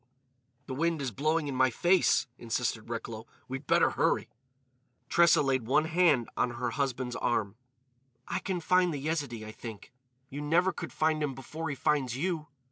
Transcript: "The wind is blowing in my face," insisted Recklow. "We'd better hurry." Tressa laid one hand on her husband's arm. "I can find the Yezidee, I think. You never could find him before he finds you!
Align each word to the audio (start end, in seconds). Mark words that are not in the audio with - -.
"The 0.65 0.73
wind 0.73 0.99
is 0.99 1.11
blowing 1.11 1.47
in 1.47 1.53
my 1.55 1.69
face," 1.69 2.25
insisted 2.39 2.89
Recklow. 2.89 3.27
"We'd 3.47 3.67
better 3.67 3.91
hurry." 3.91 4.29
Tressa 5.09 5.43
laid 5.43 5.67
one 5.67 5.85
hand 5.85 6.27
on 6.35 6.55
her 6.55 6.71
husband's 6.71 7.15
arm. 7.17 7.55
"I 8.27 8.39
can 8.39 8.61
find 8.61 8.91
the 8.91 8.97
Yezidee, 8.99 9.45
I 9.45 9.51
think. 9.51 9.93
You 10.27 10.41
never 10.41 10.73
could 10.73 10.91
find 10.91 11.21
him 11.21 11.35
before 11.35 11.69
he 11.69 11.75
finds 11.75 12.17
you! 12.17 12.47